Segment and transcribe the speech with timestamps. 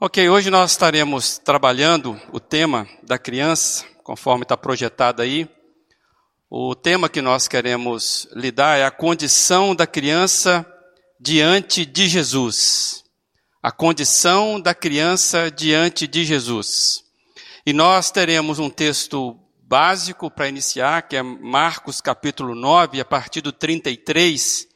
[0.00, 5.48] Ok, hoje nós estaremos trabalhando o tema da criança, conforme está projetado aí.
[6.50, 10.66] O tema que nós queremos lidar é a condição da criança
[11.20, 13.04] diante de Jesus.
[13.62, 17.04] A condição da criança diante de Jesus.
[17.64, 23.40] E nós teremos um texto básico para iniciar, que é Marcos capítulo 9, a partir
[23.40, 24.66] do 33.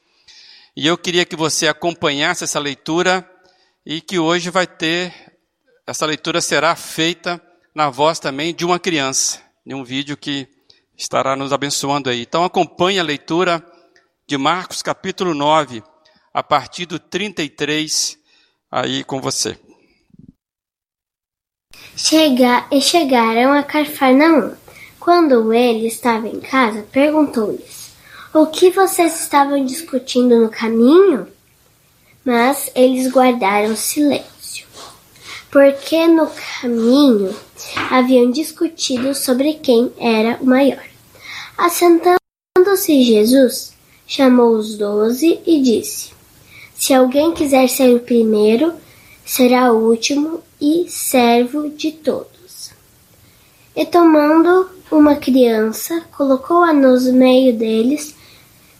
[0.77, 3.29] E eu queria que você acompanhasse essa leitura
[3.89, 5.11] e que hoje vai ter,
[5.87, 7.41] essa leitura será feita
[7.73, 10.47] na voz também de uma criança, em um vídeo que
[10.95, 12.21] estará nos abençoando aí.
[12.21, 13.65] Então acompanhe a leitura
[14.27, 15.81] de Marcos capítulo 9,
[16.31, 18.15] a partir do 33,
[18.71, 19.57] aí com você.
[21.97, 24.55] Chega, e chegaram a Carfarnaum.
[24.99, 27.91] Quando ele estava em casa, perguntou-lhes:
[28.35, 31.38] O que vocês estavam discutindo no caminho?
[32.23, 34.67] Mas eles guardaram silêncio,
[35.51, 36.29] porque no
[36.61, 37.35] caminho
[37.89, 40.83] haviam discutido sobre quem era o maior.
[41.57, 43.73] Assentando-se Jesus,
[44.05, 46.11] chamou os doze e disse:
[46.75, 48.73] Se alguém quiser ser o primeiro,
[49.25, 52.71] será o último e servo de todos.
[53.75, 58.15] E tomando uma criança, colocou-a no meio deles,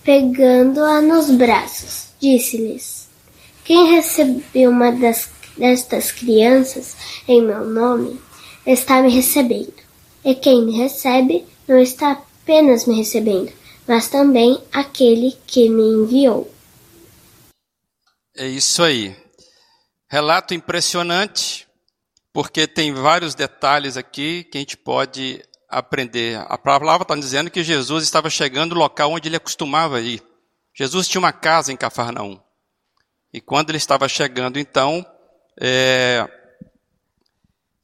[0.04, 2.99] pegando-a nos braços, disse-lhes:
[3.70, 8.20] quem recebe uma das, destas crianças em meu nome
[8.66, 9.76] está me recebendo.
[10.26, 13.54] E quem me recebe não está apenas me recebendo,
[13.88, 16.52] mas também aquele que me enviou.
[18.36, 19.16] É isso aí.
[20.10, 21.68] Relato impressionante,
[22.34, 26.44] porque tem vários detalhes aqui que a gente pode aprender.
[26.48, 30.24] A palavra está dizendo que Jesus estava chegando no local onde ele acostumava ir.
[30.76, 32.49] Jesus tinha uma casa em Cafarnaum.
[33.32, 35.06] E quando ele estava chegando, então,
[35.60, 36.28] é,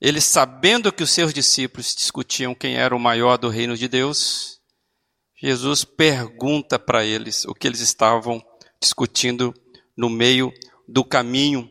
[0.02, 4.60] ele sabendo que os seus discípulos discutiam quem era o maior do reino de Deus,
[5.36, 8.44] Jesus pergunta para eles o que eles estavam
[8.82, 9.54] discutindo
[9.95, 10.52] no meio
[10.88, 11.70] do caminho.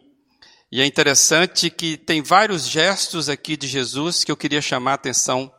[0.71, 4.95] E é interessante que tem vários gestos aqui de Jesus que eu queria chamar a
[4.95, 5.53] atenção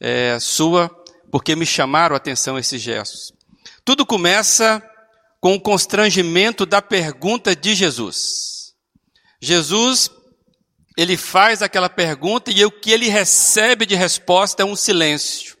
[0.00, 0.88] é, sua,
[1.30, 3.32] porque me chamaram a atenção esses gestos.
[3.84, 4.82] Tudo começa
[5.40, 8.74] com o constrangimento da pergunta de Jesus.
[9.40, 10.10] Jesus,
[10.96, 15.56] ele faz aquela pergunta e o que ele recebe de resposta é um silêncio.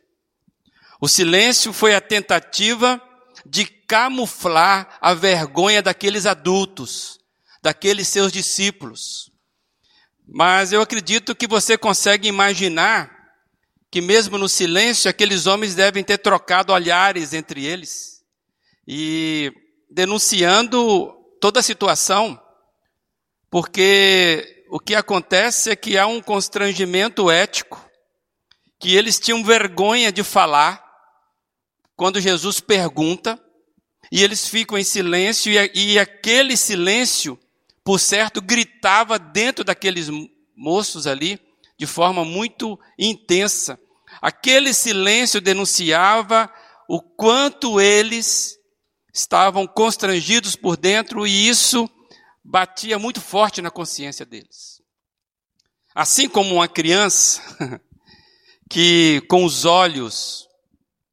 [1.00, 3.00] O silêncio foi a tentativa
[3.46, 7.18] de camuflar a vergonha daqueles adultos,
[7.62, 9.32] daqueles seus discípulos.
[10.28, 13.18] Mas eu acredito que você consegue imaginar
[13.90, 18.22] que mesmo no silêncio aqueles homens devem ter trocado olhares entre eles.
[18.86, 19.52] E
[19.90, 22.40] denunciando toda a situação,
[23.50, 27.84] porque o que acontece é que há um constrangimento ético,
[28.78, 30.82] que eles tinham vergonha de falar
[31.96, 33.38] quando Jesus pergunta,
[34.12, 37.38] e eles ficam em silêncio, e, e aquele silêncio,
[37.84, 40.08] por certo, gritava dentro daqueles
[40.56, 41.38] moços ali,
[41.76, 43.78] de forma muito intensa.
[44.22, 46.52] Aquele silêncio denunciava
[46.88, 48.59] o quanto eles
[49.12, 51.88] estavam constrangidos por dentro e isso
[52.44, 54.80] batia muito forte na consciência deles.
[55.94, 57.40] Assim como uma criança
[58.70, 60.48] que com os olhos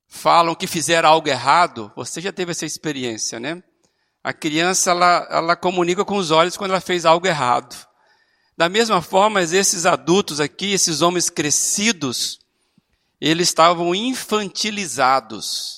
[0.08, 3.62] falam que fizeram algo errado, você já teve essa experiência, né?
[4.24, 7.88] A criança ela, ela comunica com os olhos quando ela fez algo errado.
[8.58, 12.40] Da mesma forma, esses adultos aqui, esses homens crescidos,
[13.22, 15.77] eles estavam infantilizados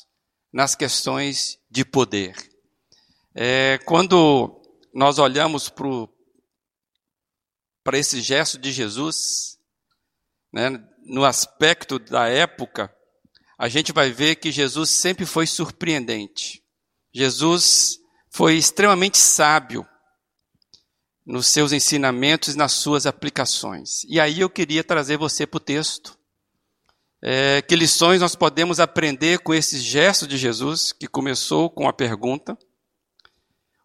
[0.52, 2.36] nas questões de poder.
[3.34, 4.62] É, quando
[4.94, 5.70] nós olhamos
[7.84, 9.58] para esse gesto de Jesus,
[10.52, 10.72] né,
[11.06, 12.94] no aspecto da época,
[13.58, 16.64] a gente vai ver que Jesus sempre foi surpreendente.
[17.14, 18.00] Jesus
[18.30, 19.88] foi extremamente sábio
[21.26, 24.04] nos seus ensinamentos e nas suas aplicações.
[24.06, 26.19] E aí eu queria trazer você para o texto.
[27.22, 31.94] É, que lições nós podemos aprender com esse gesto de Jesus, que começou com a
[31.94, 32.58] pergunta,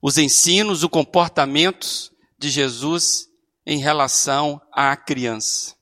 [0.01, 3.27] os ensinos, os comportamentos de Jesus
[3.67, 5.75] em relação à criança.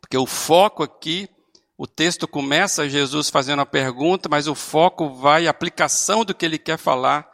[0.00, 1.28] Porque o foco aqui,
[1.76, 6.44] o texto começa Jesus fazendo a pergunta, mas o foco vai, a aplicação do que
[6.44, 7.26] ele quer falar,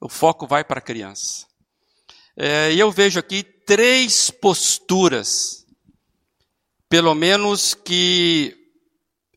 [0.00, 1.46] o foco vai para a criança.
[2.36, 5.66] É, e eu vejo aqui três posturas,
[6.88, 8.61] pelo menos que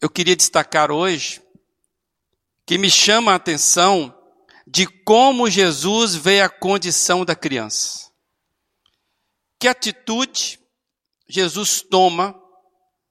[0.01, 1.41] eu queria destacar hoje,
[2.65, 4.13] que me chama a atenção
[4.67, 8.11] de como Jesus vê a condição da criança.
[9.59, 10.59] Que atitude
[11.27, 12.35] Jesus toma,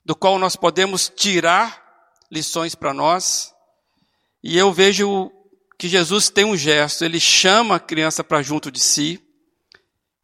[0.05, 1.83] do qual nós podemos tirar
[2.31, 3.53] lições para nós?
[4.43, 5.31] E eu vejo
[5.79, 9.21] que Jesus tem um gesto, ele chama a criança para junto de si.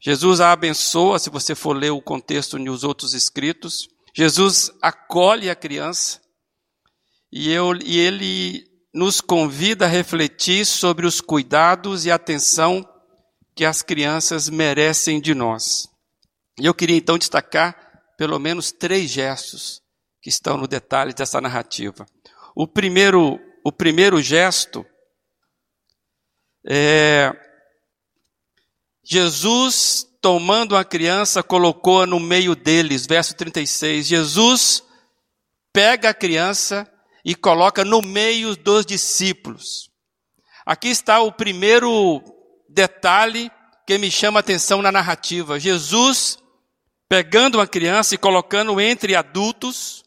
[0.00, 3.88] Jesus a abençoa, se você for ler o contexto nos outros escritos.
[4.14, 6.20] Jesus acolhe a criança
[7.32, 12.86] e, eu, e ele nos convida a refletir sobre os cuidados e atenção
[13.54, 15.88] que as crianças merecem de nós.
[16.58, 17.76] E eu queria então destacar
[18.16, 19.80] pelo menos três gestos
[20.20, 22.04] que estão no detalhe dessa narrativa.
[22.54, 24.84] O primeiro, o primeiro gesto
[26.66, 27.32] é
[29.02, 34.06] Jesus tomando a criança colocou-a no meio deles, verso 36.
[34.06, 34.84] Jesus
[35.72, 36.86] pega a criança
[37.30, 39.88] e coloca no meio dos discípulos.
[40.66, 42.20] Aqui está o primeiro
[42.68, 43.48] detalhe
[43.86, 45.60] que me chama a atenção na narrativa.
[45.60, 46.38] Jesus
[47.08, 50.02] pegando uma criança e colocando entre adultos,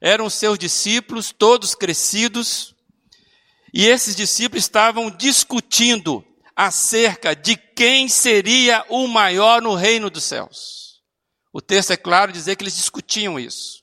[0.00, 2.74] eram seus discípulos, todos crescidos,
[3.72, 6.24] e esses discípulos estavam discutindo
[6.56, 11.02] acerca de quem seria o maior no reino dos céus.
[11.52, 13.81] O texto é claro dizer que eles discutiam isso.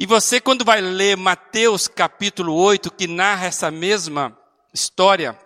[0.00, 4.34] E você, quando vai ler Mateus capítulo 8, que narra essa mesma
[4.72, 5.38] história,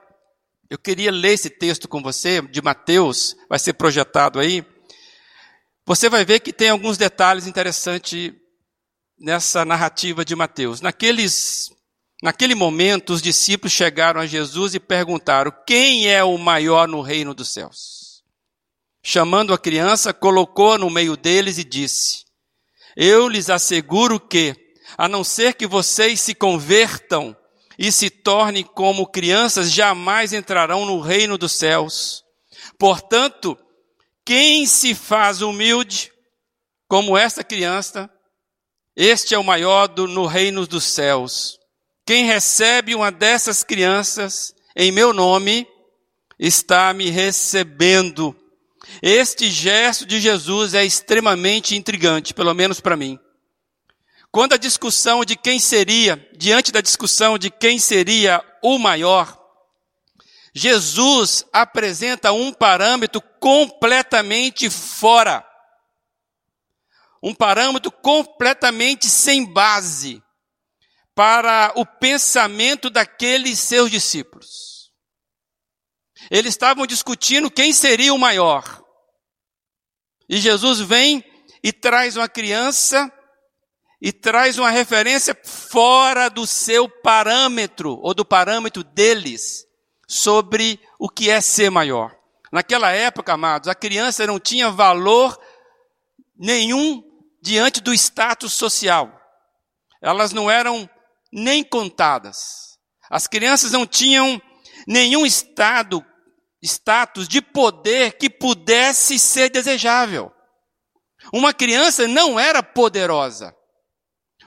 [0.70, 4.64] eu queria ler esse texto com você, de Mateus, vai ser projetado aí.
[5.84, 8.32] Você vai ver que tem alguns detalhes interessantes
[9.18, 10.80] nessa narrativa de Mateus.
[10.80, 11.72] Naqueles,
[12.22, 17.34] naquele momento, os discípulos chegaram a Jesus e perguntaram: Quem é o maior no reino
[17.34, 18.22] dos céus?
[19.02, 22.23] Chamando a criança, colocou-a no meio deles e disse:
[22.96, 24.54] eu lhes asseguro que,
[24.96, 27.36] a não ser que vocês se convertam
[27.78, 32.22] e se tornem como crianças, jamais entrarão no reino dos céus.
[32.78, 33.58] Portanto,
[34.24, 36.12] quem se faz humilde,
[36.88, 38.08] como esta criança,
[38.96, 41.58] este é o maior do, no reino dos céus.
[42.06, 45.68] Quem recebe uma dessas crianças em meu nome,
[46.38, 48.36] está me recebendo.
[49.02, 53.18] Este gesto de Jesus é extremamente intrigante, pelo menos para mim.
[54.30, 59.40] Quando a discussão de quem seria, diante da discussão de quem seria o maior,
[60.52, 65.44] Jesus apresenta um parâmetro completamente fora.
[67.22, 70.22] Um parâmetro completamente sem base
[71.14, 74.73] para o pensamento daqueles seus discípulos.
[76.30, 78.82] Eles estavam discutindo quem seria o maior.
[80.28, 81.24] E Jesus vem
[81.62, 83.10] e traz uma criança
[84.00, 89.64] e traz uma referência fora do seu parâmetro, ou do parâmetro deles,
[90.06, 92.14] sobre o que é ser maior.
[92.52, 95.38] Naquela época, amados, a criança não tinha valor
[96.36, 97.02] nenhum
[97.40, 99.10] diante do status social.
[100.02, 100.88] Elas não eram
[101.32, 102.78] nem contadas.
[103.10, 104.40] As crianças não tinham
[104.86, 106.04] nenhum estado
[106.64, 110.32] status de poder que pudesse ser desejável.
[111.32, 113.54] Uma criança não era poderosa.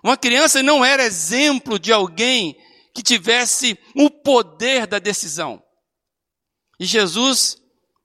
[0.03, 2.55] Uma criança não era exemplo de alguém
[2.93, 5.61] que tivesse o poder da decisão.
[6.79, 7.57] E Jesus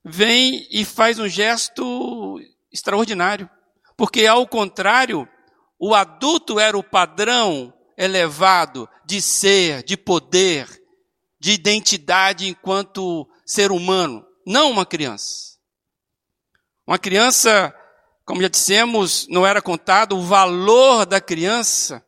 [0.05, 2.39] vem e faz um gesto
[2.71, 3.49] extraordinário.
[3.95, 5.27] Porque, ao contrário,
[5.79, 10.67] o adulto era o padrão elevado de ser, de poder,
[11.39, 15.57] de identidade enquanto ser humano, não uma criança.
[16.85, 17.73] Uma criança,
[18.25, 22.05] como já dissemos, não era contado, o valor da criança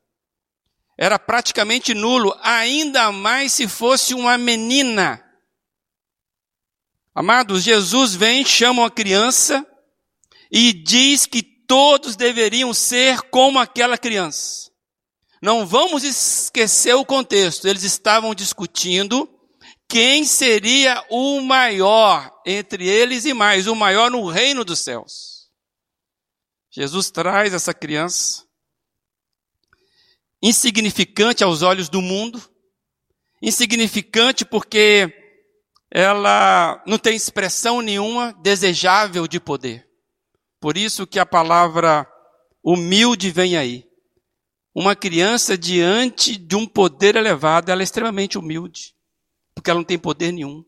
[0.97, 5.21] era praticamente nulo, ainda mais se fosse uma menina.
[7.13, 9.65] Amados, Jesus vem, chama a criança
[10.51, 14.71] e diz que todos deveriam ser como aquela criança.
[15.41, 17.67] Não vamos esquecer o contexto.
[17.67, 19.29] Eles estavam discutindo
[19.87, 25.49] quem seria o maior entre eles e mais, o maior no reino dos céus.
[26.71, 28.43] Jesus traz essa criança,
[30.41, 32.41] insignificante aos olhos do mundo,
[33.41, 35.13] insignificante porque
[35.89, 39.87] ela não tem expressão nenhuma desejável de poder.
[40.59, 42.05] Por isso que a palavra
[42.61, 43.87] humilde vem aí.
[44.73, 48.94] Uma criança diante de um poder elevado, ela é extremamente humilde
[49.55, 50.63] porque ela não tem poder nenhum.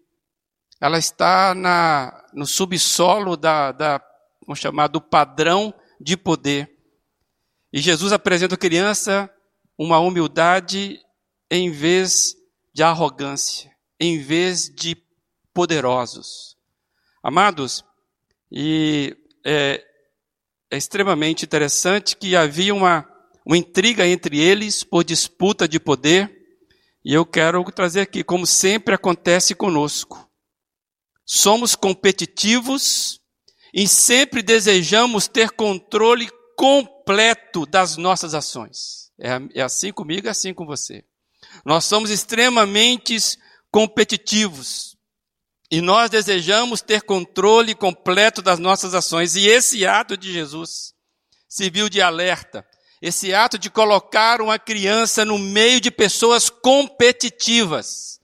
[0.80, 4.02] Ela está na, no subsolo da, da,
[4.42, 6.72] vamos chamar, do padrão de poder.
[7.72, 9.30] E Jesus apresenta à criança
[9.78, 11.00] uma humildade
[11.52, 12.36] em vez
[12.74, 14.96] de arrogância, em vez de
[15.54, 16.56] poderosos.
[17.22, 17.84] Amados,
[18.52, 19.84] e é,
[20.70, 23.08] é extremamente interessante que havia uma,
[23.46, 26.37] uma intriga entre eles por disputa de poder,
[27.08, 30.30] e eu quero trazer aqui, como sempre acontece conosco.
[31.26, 33.22] Somos competitivos
[33.74, 39.10] e sempre desejamos ter controle completo das nossas ações.
[39.18, 41.02] É, é assim comigo, é assim com você.
[41.66, 43.16] Nós somos extremamente
[43.72, 44.98] competitivos.
[45.72, 49.38] E nós desejamos ter controle completo das nossas ações.
[49.38, 50.94] E esse ato de Jesus
[51.48, 52.68] serviu de alerta.
[53.02, 58.20] Esse ato de colocar uma criança no meio de pessoas competitivas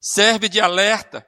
[0.00, 1.26] serve de alerta.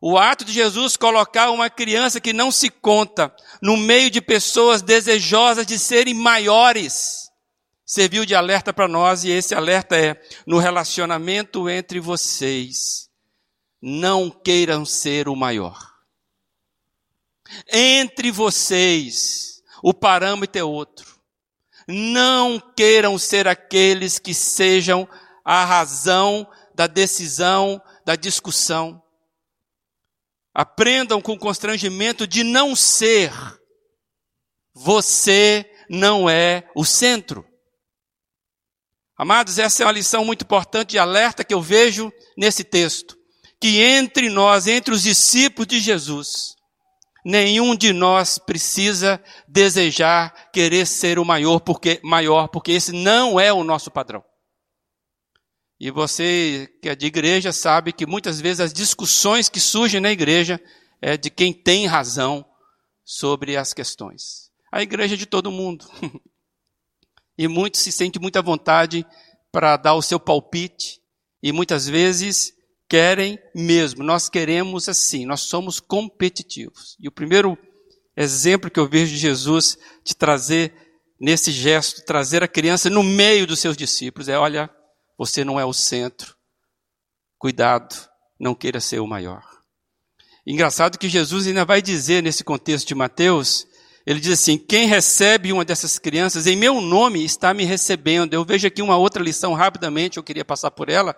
[0.00, 4.82] O ato de Jesus colocar uma criança que não se conta no meio de pessoas
[4.82, 7.26] desejosas de serem maiores
[7.86, 13.06] serviu de alerta para nós e esse alerta é no relacionamento entre vocês
[13.80, 15.78] não queiram ser o maior.
[17.72, 21.15] Entre vocês, o parâmetro é outro.
[21.86, 25.08] Não queiram ser aqueles que sejam
[25.44, 29.02] a razão da decisão, da discussão.
[30.52, 33.32] Aprendam com constrangimento de não ser.
[34.74, 37.46] Você não é o centro.
[39.16, 43.16] Amados, essa é uma lição muito importante de alerta que eu vejo nesse texto
[43.60, 46.55] que entre nós, entre os discípulos de Jesus,
[47.26, 53.52] nenhum de nós precisa desejar querer ser o maior porque maior, porque esse não é
[53.52, 54.22] o nosso padrão.
[55.78, 60.12] E você que é de igreja sabe que muitas vezes as discussões que surgem na
[60.12, 60.62] igreja
[61.02, 62.46] é de quem tem razão
[63.04, 64.52] sobre as questões.
[64.70, 65.84] A igreja é de todo mundo.
[67.36, 69.04] e muitos se sentem muita vontade
[69.50, 71.02] para dar o seu palpite
[71.42, 72.55] e muitas vezes
[72.88, 74.02] querem mesmo.
[74.02, 76.96] Nós queremos assim, nós somos competitivos.
[77.00, 77.58] E o primeiro
[78.16, 80.72] exemplo que eu vejo de Jesus de trazer
[81.20, 84.70] nesse gesto, trazer a criança no meio dos seus discípulos é: olha,
[85.18, 86.34] você não é o centro.
[87.38, 87.94] Cuidado,
[88.38, 89.42] não queira ser o maior.
[90.46, 93.66] Engraçado que Jesus ainda vai dizer nesse contexto de Mateus,
[94.06, 98.32] ele diz assim: quem recebe uma dessas crianças em meu nome está me recebendo.
[98.32, 101.16] Eu vejo aqui uma outra lição rapidamente, eu queria passar por ela,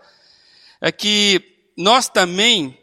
[0.81, 2.77] é que nós também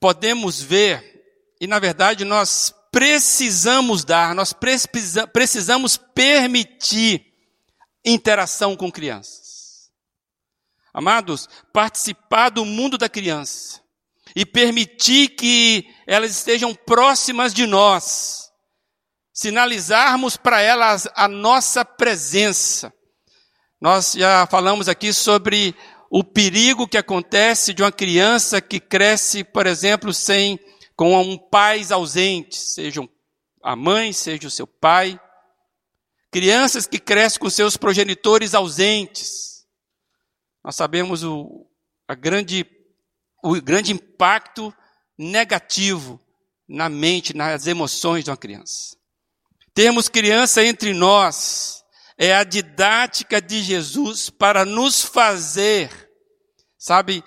[0.00, 4.52] podemos ver, e na verdade nós precisamos dar, nós
[5.32, 7.24] precisamos permitir
[8.04, 9.92] interação com crianças.
[10.92, 13.80] Amados, participar do mundo da criança
[14.34, 18.50] e permitir que elas estejam próximas de nós,
[19.32, 22.92] sinalizarmos para elas a nossa presença.
[23.80, 25.76] Nós já falamos aqui sobre
[26.10, 30.58] o perigo que acontece de uma criança que cresce, por exemplo, sem
[30.96, 33.08] com um pais ausentes, sejam
[33.62, 35.20] a mãe, seja o seu pai.
[36.30, 39.66] Crianças que crescem com seus progenitores ausentes.
[40.64, 41.66] Nós sabemos o,
[42.06, 42.66] a grande,
[43.42, 44.74] o grande impacto
[45.16, 46.20] negativo
[46.66, 48.96] na mente, nas emoções de uma criança.
[49.72, 51.77] Termos criança entre nós
[52.18, 56.10] é a didática de Jesus para nos fazer,
[56.76, 57.22] sabe,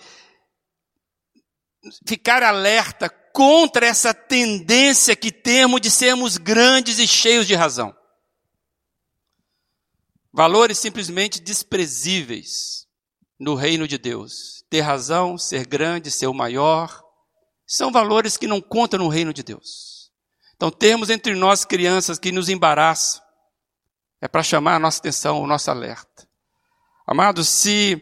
[2.05, 7.95] ficar alerta contra essa tendência que temos de sermos grandes e cheios de razão.
[10.33, 12.85] Valores simplesmente desprezíveis
[13.39, 14.63] no reino de Deus.
[14.69, 17.01] Ter razão, ser grande, ser o maior,
[17.65, 20.11] são valores que não contam no reino de Deus.
[20.55, 23.21] Então, temos entre nós crianças que nos embaraçam,
[24.21, 26.27] é para chamar a nossa atenção, o nosso alerta.
[27.07, 27.99] Amados, se,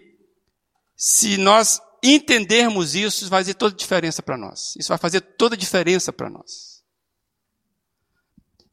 [0.95, 4.75] se nós entendermos isso, isso vai fazer toda a diferença para nós.
[4.77, 6.83] Isso vai fazer toda a diferença para nós.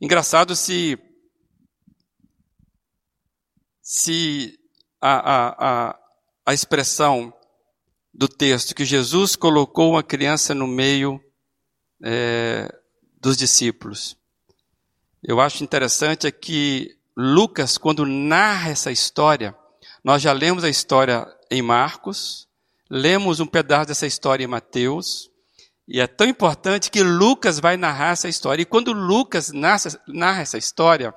[0.00, 0.98] Engraçado se,
[3.80, 4.58] se
[5.00, 5.98] a, a, a,
[6.46, 7.32] a expressão
[8.12, 11.20] do texto que Jesus colocou uma criança no meio
[12.02, 12.68] é,
[13.20, 14.16] dos discípulos.
[15.22, 19.56] Eu acho interessante é que Lucas, quando narra essa história,
[20.04, 22.46] nós já lemos a história em Marcos,
[22.90, 25.30] lemos um pedaço dessa história em Mateus,
[25.88, 28.62] e é tão importante que Lucas vai narrar essa história.
[28.62, 31.14] E quando Lucas narra, essa história,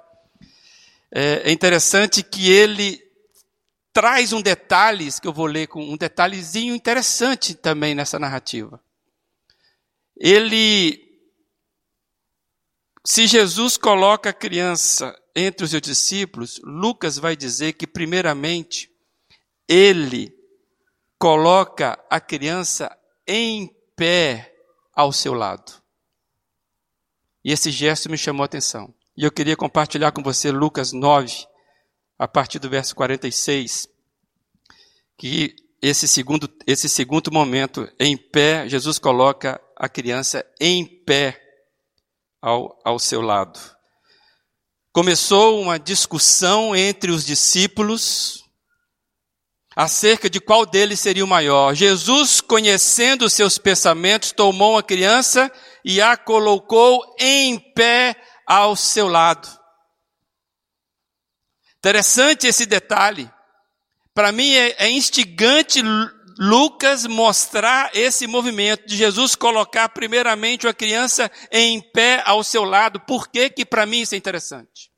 [1.12, 3.02] é, é interessante que ele
[3.92, 8.80] traz um detalhe, que eu vou ler com um detalhezinho interessante também nessa narrativa.
[10.16, 11.09] Ele,
[13.06, 18.90] se Jesus coloca a criança entre os seus discípulos, Lucas vai dizer que, primeiramente,
[19.68, 20.34] ele
[21.18, 22.96] coloca a criança
[23.28, 24.54] em pé
[24.94, 25.72] ao seu lado.
[27.44, 28.94] E esse gesto me chamou a atenção.
[29.16, 31.48] E eu queria compartilhar com você Lucas 9,
[32.18, 33.88] a partir do verso 46,
[35.18, 41.49] que esse segundo, esse segundo momento, em pé, Jesus coloca a criança em pé
[42.42, 43.60] ao, ao seu lado.
[44.92, 48.44] Começou uma discussão entre os discípulos
[49.76, 51.74] acerca de qual deles seria o maior.
[51.74, 55.52] Jesus, conhecendo seus pensamentos, tomou a criança
[55.86, 58.16] e a colocou em pé
[58.46, 59.48] ao seu lado.
[61.78, 63.32] Interessante esse detalhe.
[64.14, 65.82] Para mim é, é instigante
[66.42, 72.98] Lucas mostrar esse movimento de Jesus colocar primeiramente a criança em pé ao seu lado.
[73.02, 74.90] Por que que para mim isso é interessante?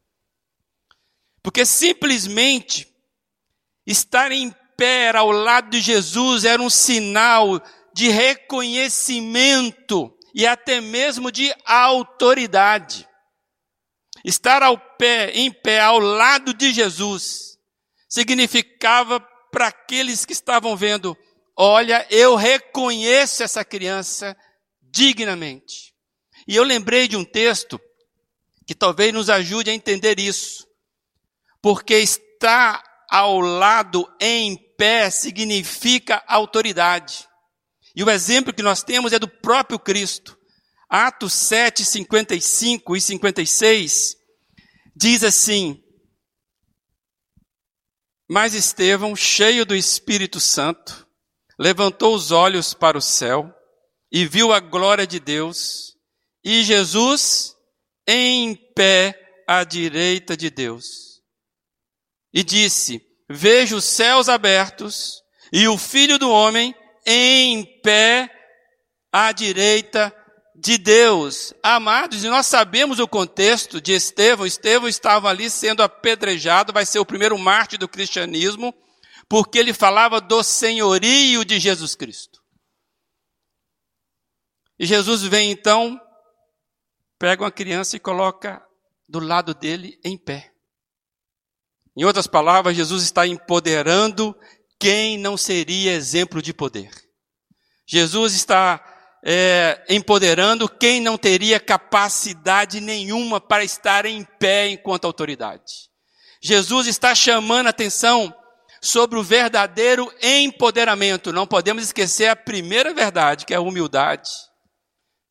[1.42, 2.88] Porque simplesmente
[3.88, 7.60] estar em pé ao lado de Jesus era um sinal
[7.92, 13.10] de reconhecimento e até mesmo de autoridade.
[14.24, 17.58] Estar ao pé, em pé ao lado de Jesus
[18.08, 19.20] significava
[19.52, 21.18] para aqueles que estavam vendo:
[21.64, 24.36] olha, eu reconheço essa criança
[24.82, 25.94] dignamente.
[26.48, 27.80] E eu lembrei de um texto
[28.66, 30.68] que talvez nos ajude a entender isso,
[31.62, 37.28] porque estar ao lado em pé significa autoridade.
[37.96, 40.36] E o exemplo que nós temos é do próprio Cristo.
[40.90, 44.16] Atos 7, 55 e 56
[44.96, 45.80] diz assim:
[48.28, 51.06] mas Estevão, cheio do Espírito Santo,
[51.60, 53.54] levantou os olhos para o céu
[54.12, 55.96] e viu a glória de Deus
[56.44, 57.56] e Jesus
[58.08, 59.18] em pé
[59.48, 61.22] à direita de Deus.
[62.34, 68.30] E disse: Vejo os céus abertos e o Filho do Homem em pé
[69.12, 70.16] à direita
[70.56, 71.54] de Deus.
[71.64, 74.46] Amados, e nós sabemos o contexto de Estevão.
[74.46, 78.74] Estevão estava ali sendo apedrejado, vai ser o primeiro mártir do cristianismo,
[79.32, 82.44] porque ele falava do senhorio de Jesus Cristo.
[84.78, 85.98] E Jesus vem então,
[87.18, 88.62] pega uma criança e coloca
[89.08, 90.52] do lado dele em pé.
[91.96, 94.38] Em outras palavras, Jesus está empoderando
[94.78, 96.92] quem não seria exemplo de poder.
[97.88, 98.84] Jesus está
[99.24, 105.90] é, empoderando quem não teria capacidade nenhuma para estar em pé enquanto autoridade.
[106.42, 108.36] Jesus está chamando a atenção
[108.82, 111.32] sobre o verdadeiro empoderamento.
[111.32, 114.30] Não podemos esquecer a primeira verdade, que é a humildade.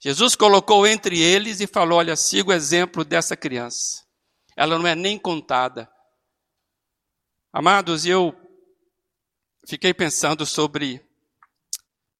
[0.00, 4.02] Jesus colocou entre eles e falou: Olha, siga o exemplo dessa criança.
[4.56, 5.90] Ela não é nem contada.
[7.52, 8.34] Amados, eu
[9.68, 11.04] fiquei pensando sobre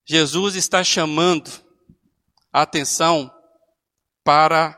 [0.07, 1.51] Jesus está chamando
[2.53, 3.31] a atenção
[4.25, 4.77] para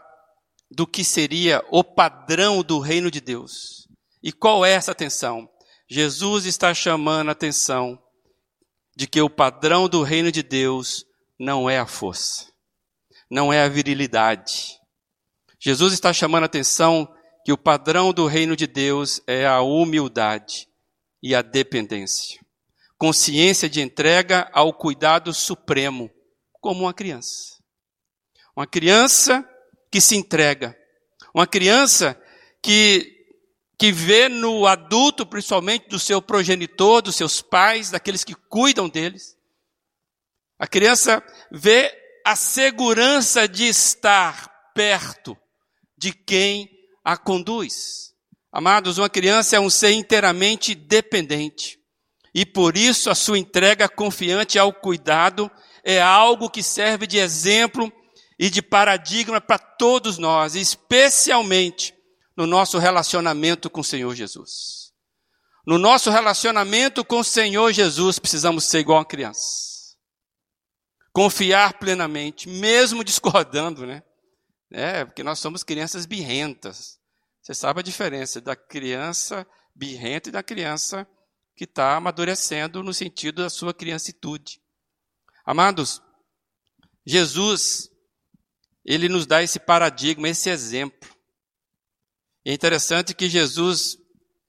[0.70, 3.88] do que seria o padrão do reino de Deus.
[4.22, 5.48] E qual é essa atenção?
[5.92, 8.02] Jesus está chamando a atenção
[8.96, 11.04] de que o padrão do reino de Deus
[11.38, 12.46] não é a força,
[13.30, 14.78] não é a virilidade.
[15.60, 17.12] Jesus está chamando a atenção
[17.44, 20.66] que o padrão do reino de Deus é a humildade
[21.22, 22.40] e a dependência
[23.02, 26.08] consciência de entrega ao cuidado supremo,
[26.60, 27.58] como uma criança.
[28.56, 29.44] Uma criança
[29.90, 30.72] que se entrega.
[31.34, 32.16] Uma criança
[32.62, 33.21] que,
[33.82, 39.36] que vê no adulto, principalmente do seu progenitor, dos seus pais, daqueles que cuidam deles.
[40.56, 41.92] A criança vê
[42.24, 45.36] a segurança de estar perto
[45.98, 46.70] de quem
[47.02, 48.12] a conduz.
[48.52, 51.76] Amados, uma criança é um ser inteiramente dependente.
[52.32, 55.50] E por isso a sua entrega confiante ao cuidado
[55.82, 57.92] é algo que serve de exemplo
[58.38, 61.92] e de paradigma para todos nós, especialmente
[62.42, 64.92] no nosso relacionamento com o Senhor Jesus.
[65.64, 69.94] No nosso relacionamento com o Senhor Jesus, precisamos ser igual a criança.
[71.12, 74.02] Confiar plenamente, mesmo discordando, né?
[74.72, 76.98] É, porque nós somos crianças birrentas.
[77.40, 81.06] Você sabe a diferença da criança birrenta e da criança
[81.54, 84.60] que está amadurecendo no sentido da sua criancitude.
[85.44, 86.02] Amados,
[87.06, 87.88] Jesus,
[88.84, 91.21] ele nos dá esse paradigma, esse exemplo.
[92.44, 93.96] É interessante que Jesus,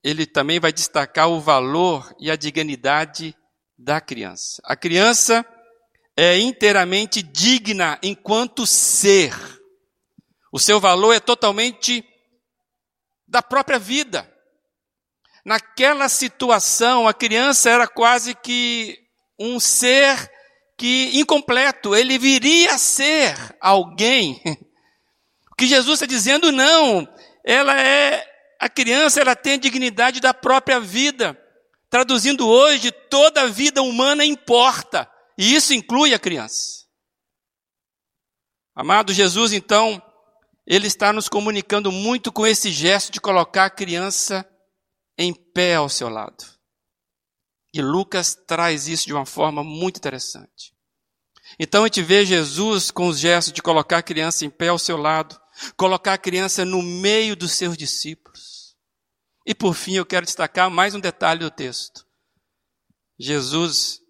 [0.02, 3.36] ele também vai destacar o valor e a dignidade
[3.78, 4.60] da criança.
[4.64, 5.46] A criança
[6.16, 9.32] é inteiramente digna enquanto ser.
[10.52, 12.04] O seu valor é totalmente
[13.28, 14.28] da própria vida.
[15.44, 18.98] Naquela situação, a criança era quase que
[19.38, 20.32] um ser
[20.76, 24.42] que incompleto, ele viria a ser alguém
[25.54, 27.06] O que Jesus está dizendo, não.
[27.44, 28.26] Ela é,
[28.58, 31.38] a criança, ela tem a dignidade da própria vida.
[31.90, 35.10] Traduzindo hoje, toda a vida humana importa.
[35.36, 36.84] E isso inclui a criança.
[38.74, 40.02] Amado Jesus, então,
[40.66, 44.48] ele está nos comunicando muito com esse gesto de colocar a criança
[45.16, 46.44] em pé ao seu lado.
[47.72, 50.74] E Lucas traz isso de uma forma muito interessante.
[51.58, 54.78] Então a gente vê Jesus com os gestos de colocar a criança em pé ao
[54.78, 55.38] seu lado,
[55.76, 58.76] colocar a criança no meio dos seus discípulos.
[59.46, 62.06] E por fim, eu quero destacar mais um detalhe do texto.
[63.18, 64.00] Jesus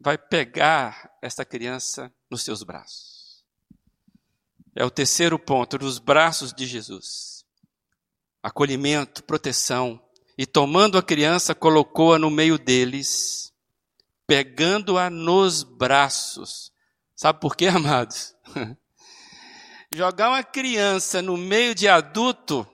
[0.00, 3.44] vai pegar esta criança nos seus braços.
[4.74, 7.44] É o terceiro ponto, nos braços de Jesus.
[8.42, 10.00] Acolhimento, proteção.
[10.36, 13.52] E tomando a criança, colocou-a no meio deles,
[14.26, 16.72] pegando-a nos braços.
[17.16, 18.36] Sabe por quê, amados?
[19.90, 22.66] Jogar uma criança no meio de adulto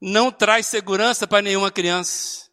[0.00, 2.50] não traz segurança para nenhuma criança.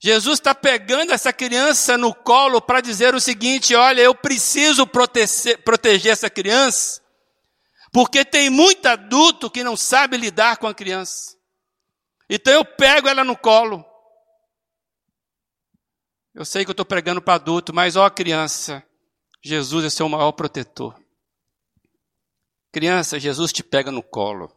[0.00, 5.62] Jesus está pegando essa criança no colo para dizer o seguinte: olha, eu preciso proteger,
[5.62, 7.00] proteger essa criança,
[7.92, 11.36] porque tem muito adulto que não sabe lidar com a criança.
[12.28, 13.84] Então eu pego ela no colo.
[16.34, 18.84] Eu sei que eu estou pregando para adulto, mas ó criança,
[19.42, 21.05] Jesus é seu maior protetor.
[22.76, 24.54] Criança, Jesus te pega no colo.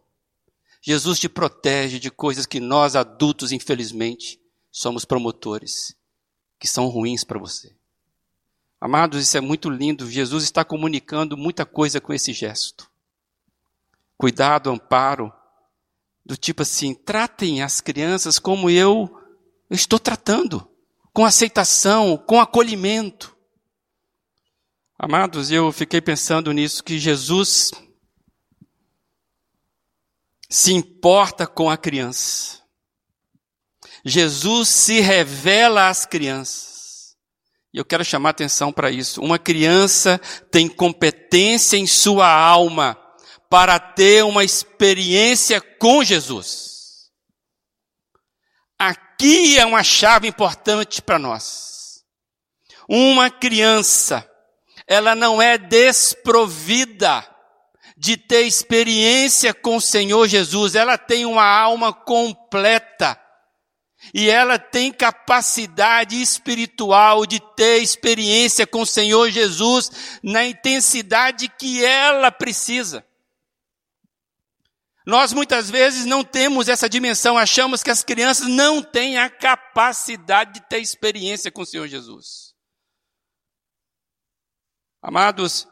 [0.82, 4.38] Jesus te protege de coisas que nós adultos, infelizmente,
[4.70, 5.96] somos promotores,
[6.60, 7.74] que são ruins para você.
[8.78, 10.12] Amados, isso é muito lindo.
[10.12, 12.92] Jesus está comunicando muita coisa com esse gesto.
[14.18, 15.32] Cuidado, amparo,
[16.26, 19.10] do tipo assim: tratem as crianças como eu
[19.70, 20.70] estou tratando,
[21.14, 23.34] com aceitação, com acolhimento.
[24.98, 27.72] Amados, eu fiquei pensando nisso, que Jesus
[30.50, 32.60] se importa com a criança.
[34.04, 37.16] Jesus se revela às crianças.
[37.74, 39.22] E eu quero chamar atenção para isso.
[39.22, 40.20] Uma criança
[40.52, 42.98] tem competência em sua alma
[43.50, 47.10] para ter uma experiência com Jesus.
[48.78, 52.04] Aqui é uma chave importante para nós.
[52.88, 54.28] Uma criança,
[54.88, 57.28] ela não é desprovida
[58.00, 63.20] de ter experiência com o Senhor Jesus, ela tem uma alma completa.
[64.14, 69.92] E ela tem capacidade espiritual de ter experiência com o Senhor Jesus
[70.24, 73.06] na intensidade que ela precisa.
[75.06, 80.54] Nós muitas vezes não temos essa dimensão, achamos que as crianças não têm a capacidade
[80.54, 82.56] de ter experiência com o Senhor Jesus.
[85.02, 85.68] Amados,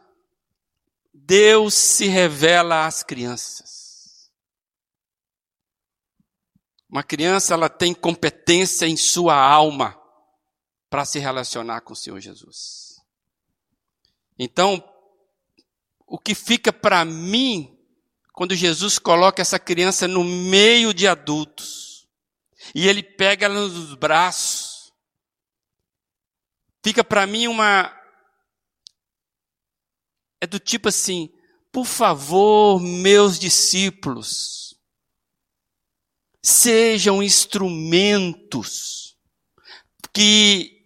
[1.28, 4.32] Deus se revela às crianças.
[6.90, 10.00] Uma criança ela tem competência em sua alma
[10.90, 13.02] para se relacionar com o Senhor Jesus.
[14.40, 14.82] Então,
[16.06, 17.78] o que fica para mim
[18.32, 22.08] quando Jesus coloca essa criança no meio de adultos
[22.74, 24.94] e ele pega ela nos braços,
[26.82, 27.97] fica para mim uma
[30.42, 31.30] é do tipo assim:
[31.72, 34.76] por favor, meus discípulos,
[36.44, 39.16] sejam instrumentos
[40.14, 40.78] que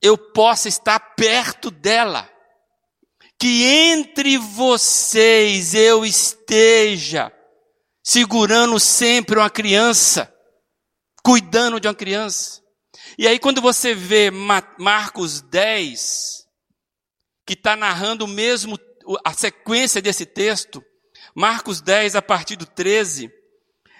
[0.00, 2.30] eu possa estar perto dela,
[3.38, 7.32] que entre vocês eu esteja
[8.04, 10.32] segurando sempre uma criança,
[11.22, 12.62] cuidando de uma criança.
[13.18, 16.37] E aí, quando você vê Marcos 10,
[17.48, 18.78] que está narrando mesmo,
[19.24, 20.84] a sequência desse texto,
[21.34, 23.30] Marcos 10, a partir do 13,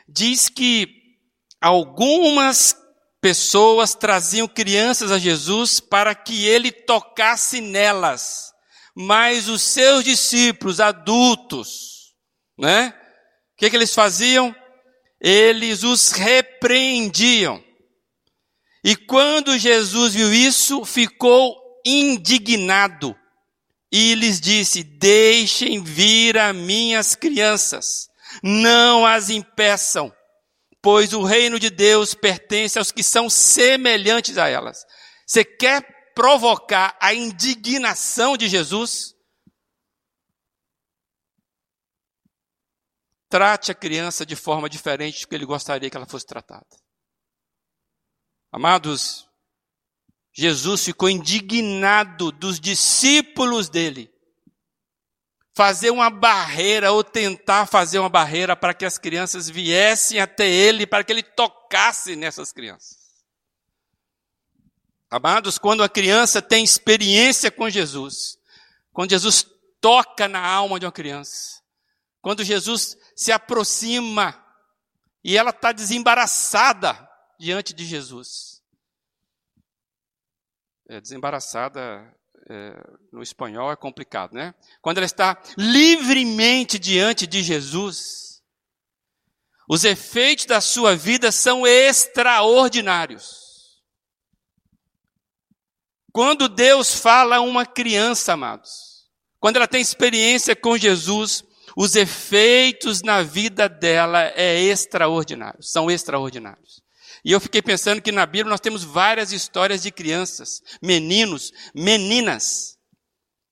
[0.07, 0.87] diz que
[1.59, 2.77] algumas
[3.23, 8.53] pessoas traziam crianças a Jesus para que ele tocasse nelas,
[8.95, 12.13] mas os seus discípulos adultos,
[12.59, 12.93] né?
[13.55, 14.55] O que, que eles faziam?
[15.19, 17.65] Eles os repreendiam.
[18.85, 21.57] E quando Jesus viu isso, ficou
[21.87, 23.17] indignado
[23.91, 28.09] e lhes disse: Deixem vir a minhas crianças,
[28.43, 30.15] não as impeçam,
[30.83, 34.85] pois o reino de Deus pertence aos que são semelhantes a elas.
[35.27, 39.15] Você quer provocar a indignação de Jesus?
[43.31, 46.67] Trate a criança de forma diferente do que ele gostaria que ela fosse tratada.
[48.51, 49.28] Amados,
[50.41, 54.09] Jesus ficou indignado dos discípulos dele
[55.53, 60.87] fazer uma barreira ou tentar fazer uma barreira para que as crianças viessem até ele,
[60.87, 62.97] para que ele tocasse nessas crianças.
[65.11, 68.39] Amados, quando a criança tem experiência com Jesus,
[68.93, 69.45] quando Jesus
[69.81, 71.61] toca na alma de uma criança,
[72.23, 74.41] quando Jesus se aproxima
[75.25, 76.97] e ela está desembaraçada
[77.41, 78.58] diante de Jesus.
[80.89, 82.15] É, desembaraçada
[82.49, 82.73] é,
[83.13, 84.55] no espanhol é complicado, né?
[84.81, 88.43] Quando ela está livremente diante de Jesus,
[89.69, 93.83] os efeitos da sua vida são extraordinários.
[96.11, 99.07] Quando Deus fala a uma criança, amados,
[99.39, 101.45] quando ela tem experiência com Jesus,
[101.77, 106.83] os efeitos na vida dela é extraordinário, são extraordinários.
[107.25, 112.77] E eu fiquei pensando que na Bíblia nós temos várias histórias de crianças, meninos, meninas,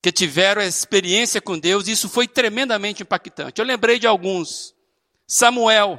[0.03, 3.61] que tiveram a experiência com Deus, e isso foi tremendamente impactante.
[3.61, 4.75] Eu lembrei de alguns.
[5.27, 5.99] Samuel.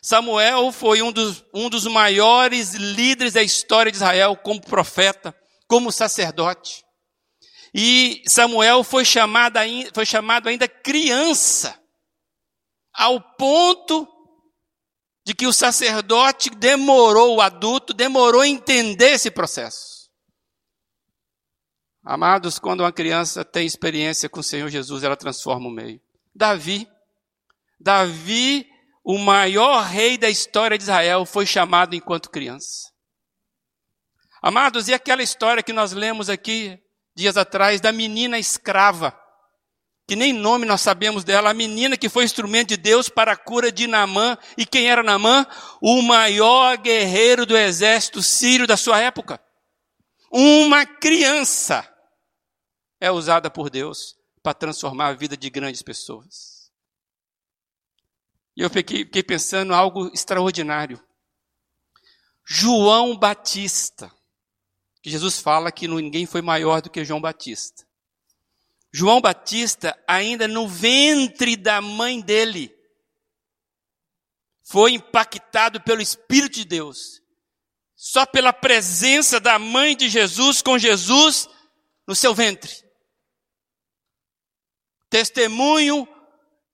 [0.00, 5.36] Samuel foi um dos, um dos maiores líderes da história de Israel como profeta,
[5.68, 6.84] como sacerdote.
[7.74, 9.58] E Samuel foi chamado,
[9.92, 11.78] foi chamado ainda criança,
[12.94, 14.08] ao ponto
[15.26, 20.08] de que o sacerdote demorou, o adulto demorou a entender esse processo.
[22.04, 26.00] Amados, quando uma criança tem experiência com o Senhor Jesus, ela transforma o meio.
[26.32, 26.88] Davi,
[27.80, 28.70] Davi,
[29.02, 32.92] o maior rei da história de Israel, foi chamado enquanto criança.
[34.40, 36.80] Amados, e aquela história que nós lemos aqui
[37.16, 39.18] dias atrás da menina escrava?
[40.06, 43.36] Que nem nome nós sabemos dela, a menina que foi instrumento de Deus para a
[43.36, 44.38] cura de Naamã.
[44.56, 45.44] E quem era Naamã?
[45.80, 49.40] O maior guerreiro do exército sírio da sua época.
[50.30, 51.92] Uma criança
[53.00, 56.70] é usada por Deus para transformar a vida de grandes pessoas.
[58.56, 61.02] E eu fiquei, fiquei pensando algo extraordinário.
[62.44, 64.10] João Batista,
[65.02, 67.84] que Jesus fala que ninguém foi maior do que João Batista.
[68.92, 72.74] João Batista, ainda no ventre da mãe dele,
[74.62, 77.22] foi impactado pelo Espírito de Deus.
[77.94, 81.48] Só pela presença da mãe de Jesus com Jesus
[82.06, 82.72] no seu ventre.
[85.08, 86.06] Testemunho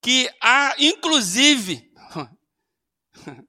[0.02, 1.92] que há, inclusive,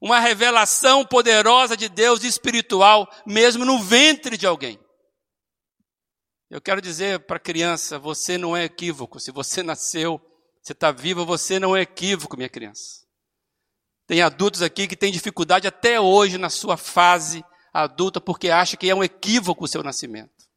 [0.00, 4.78] uma revelação poderosa de Deus espiritual, mesmo no ventre de alguém.
[6.50, 9.20] Eu quero dizer para a criança: você não é equívoco.
[9.20, 10.20] Se você nasceu,
[10.60, 13.06] você está viva, você não é equívoco, minha criança.
[14.06, 18.90] Tem adultos aqui que têm dificuldade até hoje na sua fase adulta porque acha que
[18.90, 20.48] é um equívoco o seu nascimento.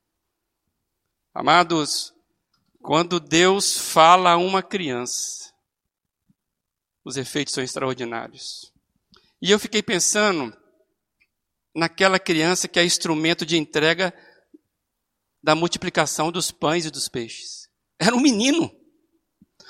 [1.32, 2.12] Amados,
[2.82, 5.54] quando Deus fala a uma criança,
[7.06, 8.74] os efeitos são extraordinários.
[9.40, 10.56] E eu fiquei pensando
[11.76, 14.12] naquela criança que é instrumento de entrega
[15.44, 17.70] da multiplicação dos pães e dos peixes.
[18.00, 18.74] Era um menino.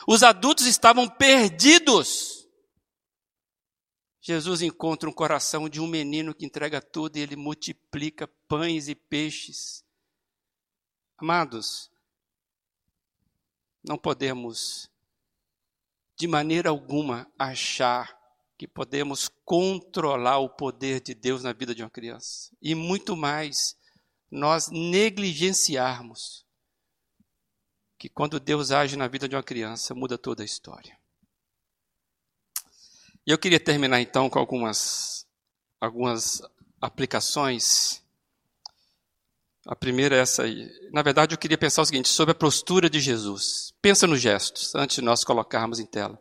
[0.08, 2.48] Os adultos estavam perdidos.
[4.22, 8.96] Jesus encontra um coração de um menino que entrega tudo e ele multiplica pães e
[8.96, 9.84] peixes.
[11.18, 11.92] Amados,
[13.84, 14.90] não podemos
[16.16, 18.18] de maneira alguma achar
[18.58, 22.56] que podemos controlar o poder de Deus na vida de uma criança.
[22.62, 23.76] E muito mais,
[24.34, 26.44] nós negligenciarmos
[28.00, 30.98] que quando Deus age na vida de uma criança, muda toda a história.
[33.26, 35.26] E eu queria terminar então com algumas,
[35.80, 36.42] algumas
[36.82, 38.04] aplicações.
[39.66, 40.70] A primeira é essa aí.
[40.92, 43.74] Na verdade, eu queria pensar o seguinte, sobre a postura de Jesus.
[43.82, 46.20] Pensa nos gestos, antes de nós colocarmos em tela.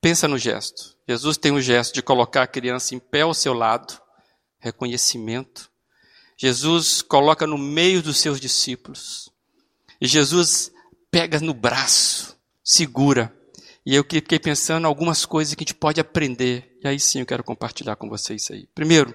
[0.00, 0.96] Pensa no gesto.
[1.08, 4.00] Jesus tem um gesto de colocar a criança em pé ao seu lado,
[4.60, 5.68] reconhecimento.
[6.40, 9.28] Jesus coloca no meio dos seus discípulos.
[10.00, 10.70] E Jesus
[11.10, 13.36] pega no braço, segura.
[13.84, 16.78] E eu fiquei pensando algumas coisas que a gente pode aprender.
[16.82, 18.68] E aí sim eu quero compartilhar com vocês isso aí.
[18.72, 19.12] Primeiro,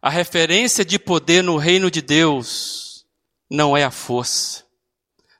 [0.00, 3.04] a referência de poder no reino de Deus
[3.50, 4.64] não é a força,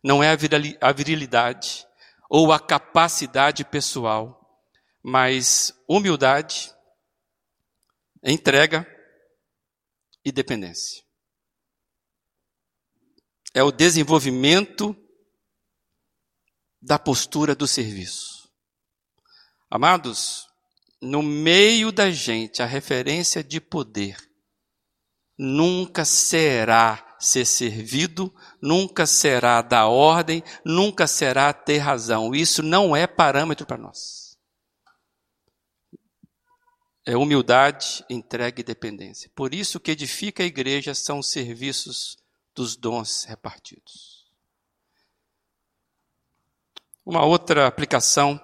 [0.02, 0.37] não é
[0.81, 1.87] a virilidade
[2.29, 4.61] ou a capacidade pessoal,
[5.00, 6.72] mas humildade,
[8.24, 8.95] entrega
[10.26, 11.04] e dependência.
[13.54, 14.94] É o desenvolvimento
[16.82, 18.50] da postura do serviço.
[19.70, 20.48] Amados,
[21.00, 24.16] no meio da gente, a referência de poder
[25.38, 32.34] nunca será ser servido, nunca será dar ordem, nunca será ter razão.
[32.34, 34.25] Isso não é parâmetro para nós.
[37.09, 39.31] É humildade, entrega e dependência.
[39.33, 42.19] Por isso que edifica a igreja são os serviços
[42.53, 44.27] dos dons repartidos.
[47.05, 48.40] Uma outra aplicação,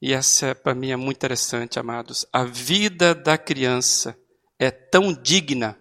[0.00, 2.24] e essa para mim é muito interessante, amados.
[2.32, 4.18] A vida da criança
[4.58, 5.78] é tão digna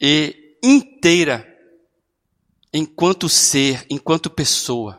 [0.00, 1.48] e inteira
[2.72, 4.98] enquanto ser, enquanto pessoa.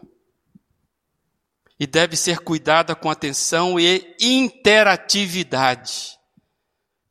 [1.83, 6.17] E deve ser cuidada com atenção e interatividade,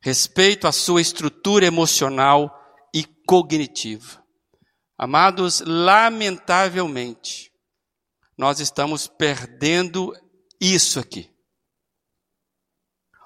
[0.01, 2.51] respeito à sua estrutura emocional
[2.91, 4.25] e cognitiva.
[4.97, 7.51] Amados, lamentavelmente,
[8.35, 10.11] nós estamos perdendo
[10.59, 11.29] isso aqui.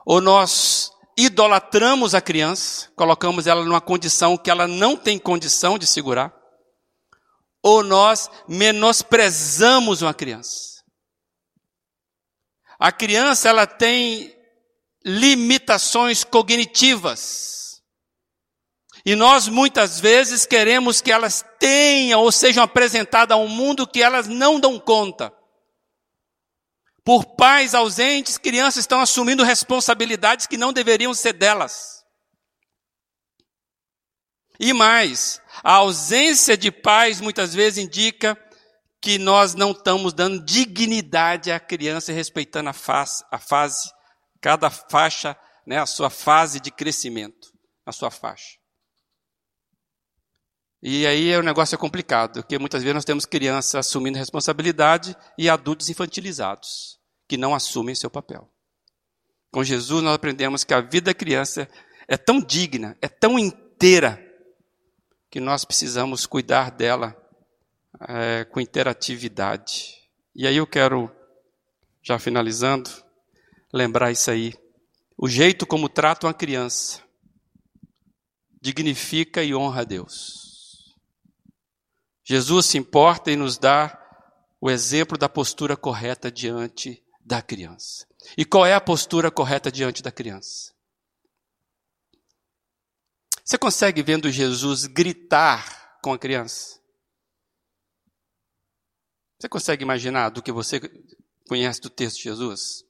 [0.06, 5.88] Ou nós idolatramos a criança, colocamos ela numa condição que ela não tem condição de
[5.88, 6.36] segurar,
[7.64, 10.77] ou nós menosprezamos uma criança.
[12.80, 14.36] A criança ela tem
[15.04, 17.82] limitações cognitivas.
[19.06, 24.02] E nós muitas vezes queremos que elas tenham ou sejam apresentadas a um mundo que
[24.02, 25.34] elas não dão conta.
[27.06, 32.04] Por pais ausentes, crianças estão assumindo responsabilidades que não deveriam ser delas.
[34.60, 38.38] E mais, a ausência de pais muitas vezes indica
[39.02, 43.90] que nós não estamos dando dignidade à criança, respeitando a fase, a fase
[44.42, 47.52] cada faixa, né, a sua fase de crescimento,
[47.86, 48.58] a sua faixa.
[50.82, 55.50] E aí o negócio é complicado, porque muitas vezes nós temos crianças assumindo responsabilidade e
[55.50, 58.50] adultos infantilizados que não assumem seu papel.
[59.52, 61.68] Com Jesus nós aprendemos que a vida da criança
[62.08, 64.24] é tão digna, é tão inteira,
[65.30, 67.16] que nós precisamos cuidar dela
[68.02, 69.96] é, com interatividade.
[70.36, 71.12] E aí eu quero,
[72.04, 72.90] já finalizando,
[73.74, 74.54] lembrar isso aí.
[75.18, 77.02] O jeito como trata uma criança
[78.62, 80.96] dignifica e honra a Deus.
[82.24, 84.04] Jesus se importa e nos dá
[84.60, 88.06] o exemplo da postura correta diante da criança.
[88.38, 90.74] E qual é a postura correta diante da criança?
[93.44, 96.78] Você consegue vendo Jesus gritar com a criança?
[99.39, 100.80] Você consegue imaginar do que você
[101.47, 102.84] conhece do texto de Jesus?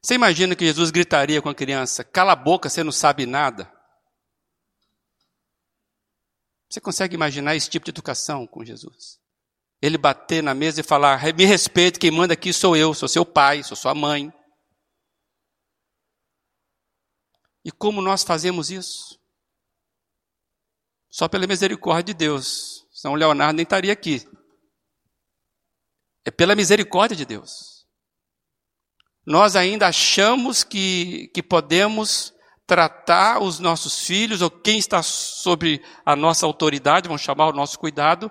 [0.00, 3.72] Você imagina que Jesus gritaria com a criança: cala a boca, você não sabe nada?
[6.70, 9.18] Você consegue imaginar esse tipo de educação com Jesus?
[9.80, 13.26] Ele bater na mesa e falar: me respeite, quem manda aqui sou eu, sou seu
[13.26, 14.32] pai, sou sua mãe.
[17.64, 19.18] E como nós fazemos isso?
[21.10, 22.86] Só pela misericórdia de Deus.
[22.92, 24.26] São Leonardo nem estaria aqui.
[26.28, 27.86] É pela misericórdia de Deus.
[29.26, 32.34] Nós ainda achamos que, que podemos
[32.66, 37.78] tratar os nossos filhos, ou quem está sobre a nossa autoridade, vamos chamar o nosso
[37.78, 38.30] cuidado,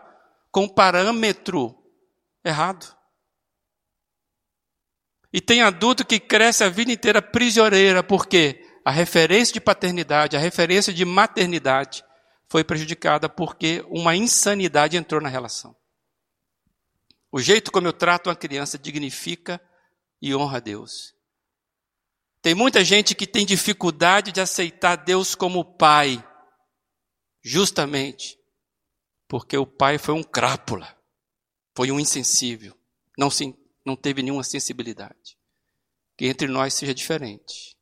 [0.51, 1.75] com parâmetro
[2.45, 2.85] errado.
[5.33, 10.39] E tem adulto que cresce a vida inteira prisioneira, porque a referência de paternidade, a
[10.39, 12.03] referência de maternidade
[12.47, 15.75] foi prejudicada porque uma insanidade entrou na relação.
[17.31, 19.61] O jeito como eu trato uma criança dignifica
[20.21, 21.13] e honra a Deus.
[22.41, 26.23] Tem muita gente que tem dificuldade de aceitar Deus como pai,
[27.43, 28.37] justamente
[29.27, 30.95] porque o pai foi um crápula,
[31.75, 32.73] foi um insensível,
[33.17, 33.53] não, se,
[33.85, 35.37] não teve nenhuma sensibilidade.
[36.17, 37.77] Que entre nós seja diferente.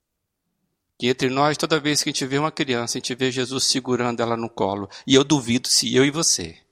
[0.97, 3.65] Que entre nós, toda vez que a gente vê uma criança, a gente vê Jesus
[3.65, 4.89] segurando ela no colo.
[5.05, 6.64] E eu duvido se eu e você.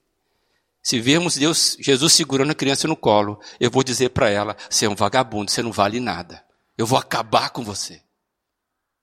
[0.84, 4.86] Se vermos Deus, Jesus segurando a criança no colo, eu vou dizer para ela: você
[4.86, 6.46] é um vagabundo, você não vale nada.
[6.78, 8.04] Eu vou acabar com você.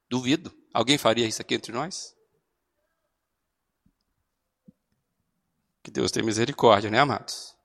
[0.09, 0.55] Duvido.
[0.75, 2.15] Alguém faria isso aqui entre nós?
[5.83, 7.57] Que Deus tenha misericórdia, né, amados?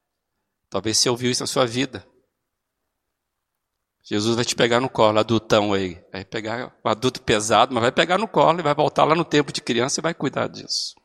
[0.70, 2.08] Talvez você ouviu isso na sua vida.
[4.02, 6.02] Jesus vai te pegar no colo, adultão aí.
[6.12, 9.26] Vai pegar o adulto pesado, mas vai pegar no colo e vai voltar lá no
[9.26, 10.96] tempo de criança e vai cuidar disso.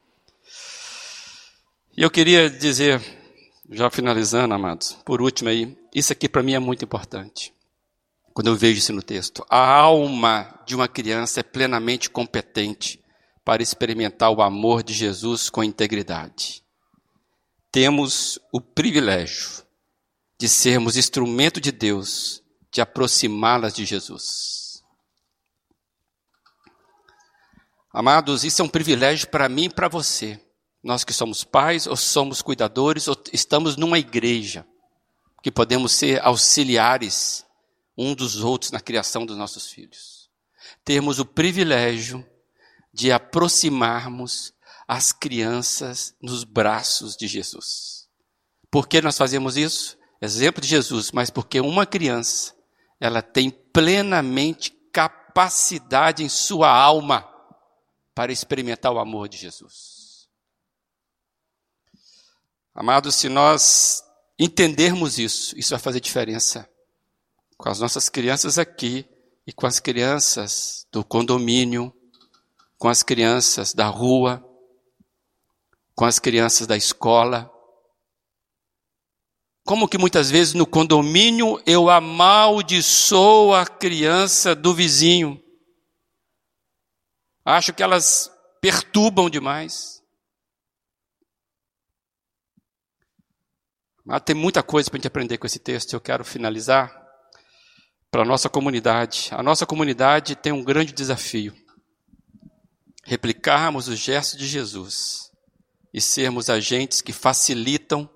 [1.96, 3.00] E eu queria dizer,
[3.70, 7.52] já finalizando, amados, por último aí, isso aqui para mim é muito importante.
[8.32, 13.00] Quando eu vejo isso no texto, a alma de uma criança é plenamente competente
[13.44, 16.62] para experimentar o amor de Jesus com integridade
[17.70, 19.64] temos o privilégio
[20.38, 24.82] de sermos instrumento de Deus de aproximá-las de Jesus.
[27.92, 30.40] Amados, isso é um privilégio para mim e para você,
[30.82, 34.66] Nós que somos pais, ou somos cuidadores, ou estamos numa igreja,
[35.42, 37.44] que podemos ser auxiliares
[37.96, 40.30] um dos outros na criação dos nossos filhos.
[40.84, 42.26] Termos o privilégio
[42.92, 44.54] de aproximarmos
[44.88, 48.08] as crianças nos braços de Jesus.
[48.70, 49.98] Por que nós fazemos isso?
[50.20, 52.54] Exemplo de Jesus, mas porque uma criança,
[52.98, 57.28] ela tem plenamente capacidade em sua alma
[58.14, 59.99] para experimentar o amor de Jesus.
[62.74, 64.04] Amados, se nós
[64.38, 66.68] entendermos isso, isso vai fazer diferença
[67.56, 69.06] com as nossas crianças aqui
[69.46, 71.92] e com as crianças do condomínio,
[72.78, 74.42] com as crianças da rua,
[75.94, 77.52] com as crianças da escola.
[79.64, 85.42] Como que muitas vezes no condomínio eu amaldiçoo a criança do vizinho.
[87.44, 89.99] Acho que elas perturbam demais.
[94.10, 95.92] Mas tem muita coisa para a gente aprender com esse texto.
[95.92, 96.92] Eu quero finalizar
[98.10, 99.28] para a nossa comunidade.
[99.30, 101.54] A nossa comunidade tem um grande desafio:
[103.04, 105.30] replicarmos os gestos de Jesus
[105.94, 108.10] e sermos agentes que facilitam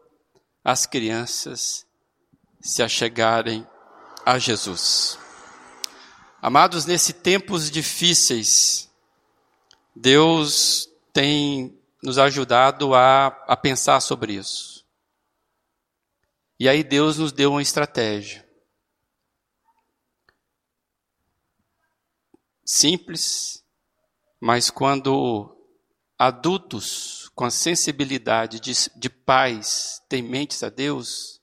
[0.65, 1.87] as crianças
[2.61, 3.65] se achegarem
[4.27, 5.17] a Jesus.
[6.43, 8.91] Amados, nesses tempos difíceis,
[9.95, 14.74] Deus tem nos ajudado a, a pensar sobre isso.
[16.59, 18.45] E aí Deus nos deu uma estratégia.
[22.65, 23.63] simples,
[24.41, 25.57] mas quando
[26.19, 31.41] adultos com a sensibilidade de, de pais tementes a Deus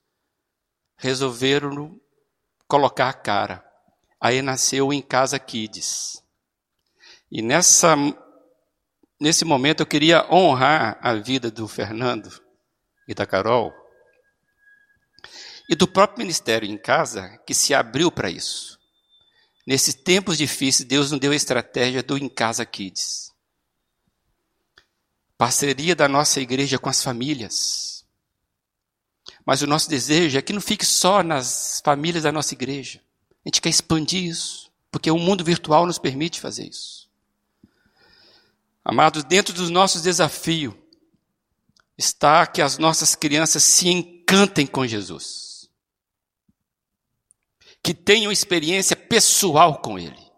[0.98, 2.00] resolveram
[2.68, 3.66] colocar a cara.
[4.20, 6.24] Aí nasceu em Casa Kids.
[7.32, 7.96] E nessa,
[9.20, 12.30] nesse momento eu queria honrar a vida do Fernando
[13.08, 13.74] e da Carol
[15.72, 18.78] e do próprio ministério em casa que se abriu para isso.
[19.66, 23.32] Nesses tempos difíceis, Deus nos deu a estratégia do Em Casa Kids.
[25.38, 28.06] Parceria da nossa igreja com as famílias.
[29.46, 33.02] Mas o nosso desejo é que não fique só nas famílias da nossa igreja.
[33.46, 37.10] A gente quer expandir isso, porque o mundo virtual nos permite fazer isso.
[38.84, 40.74] Amados, dentro dos nossos desafios
[41.98, 45.41] está que as nossas crianças se encantem com Jesus
[47.84, 50.32] que tenham experiência pessoal com Ele.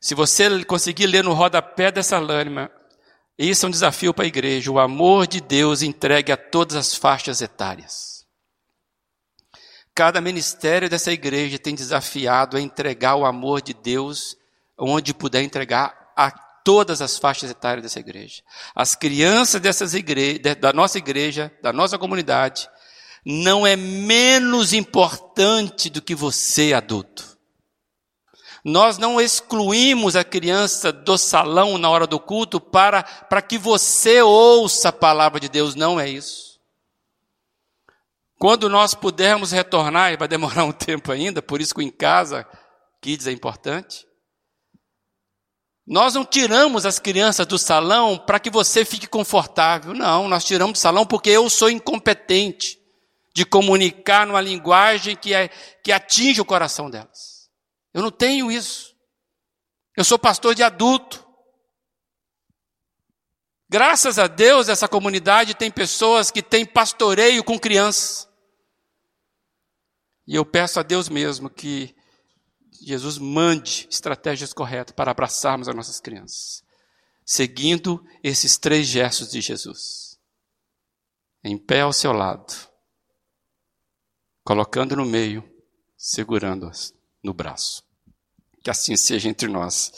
[0.00, 2.70] Se você conseguir ler no rodapé dessa lâmina,
[3.38, 6.94] isso é um desafio para a igreja, o amor de Deus entregue a todas as
[6.94, 8.26] faixas etárias.
[9.94, 14.36] Cada ministério dessa igreja tem desafiado a entregar o amor de Deus
[14.78, 18.42] onde puder entregar a todas as faixas etárias dessa igreja.
[18.74, 22.68] As crianças dessas igrejas, da nossa igreja, da nossa comunidade,
[23.24, 27.38] não é menos importante do que você, adulto.
[28.64, 34.20] Nós não excluímos a criança do salão na hora do culto para, para que você
[34.20, 36.60] ouça a palavra de Deus, não é isso.
[38.38, 42.46] Quando nós pudermos retornar, e vai demorar um tempo ainda, por isso que em casa,
[43.00, 44.06] kids é importante.
[45.86, 49.92] Nós não tiramos as crianças do salão para que você fique confortável.
[49.92, 52.79] Não, nós tiramos do salão porque eu sou incompetente
[53.34, 55.48] de comunicar numa linguagem que, é,
[55.82, 57.48] que atinge o coração delas.
[57.94, 58.96] Eu não tenho isso.
[59.96, 61.26] Eu sou pastor de adulto.
[63.68, 68.28] Graças a Deus, essa comunidade tem pessoas que têm pastoreio com crianças.
[70.26, 71.94] E eu peço a Deus mesmo que
[72.82, 76.62] Jesus mande estratégias corretas para abraçarmos as nossas crianças,
[77.24, 80.18] seguindo esses três gestos de Jesus.
[81.44, 82.69] Em pé ao seu lado
[84.50, 85.48] colocando no meio,
[85.96, 86.92] segurando-as
[87.22, 87.84] no braço.
[88.64, 89.92] Que assim seja entre nós.